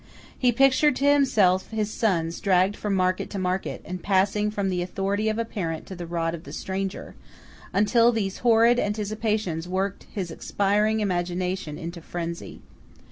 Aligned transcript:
He 0.35 0.51
pictured 0.51 0.95
to 0.95 1.05
himself 1.05 1.69
his 1.69 1.91
sons 1.93 2.39
dragged 2.39 2.75
from 2.75 2.95
market 2.95 3.29
to 3.29 3.37
market, 3.37 3.83
and 3.85 4.01
passing 4.01 4.49
from 4.49 4.69
the 4.69 4.81
authority 4.81 5.29
of 5.29 5.37
a 5.37 5.45
parent 5.45 5.85
to 5.85 5.95
the 5.95 6.07
rod 6.07 6.33
of 6.33 6.43
the 6.43 6.51
stranger, 6.51 7.13
until 7.71 8.11
these 8.11 8.39
horrid 8.39 8.79
anticipations 8.79 9.67
worked 9.69 10.07
his 10.11 10.31
expiring 10.31 11.01
imagination 11.01 11.77
into 11.77 12.01
frenzy. 12.01 12.61